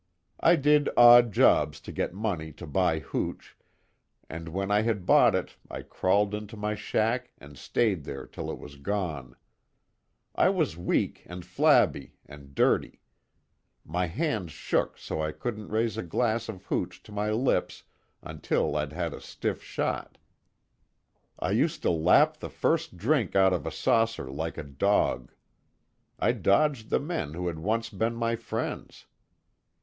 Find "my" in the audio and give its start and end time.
6.57-6.73, 13.85-14.07, 17.11-17.29, 28.15-28.35